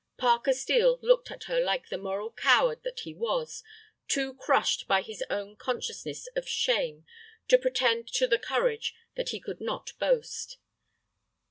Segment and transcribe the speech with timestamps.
[0.17, 3.63] Parker Steel looked at her like the moral coward that he was,
[4.07, 7.05] too crushed by his own keen consciousness of shame
[7.49, 10.57] to pretend to the courage that he could not boast.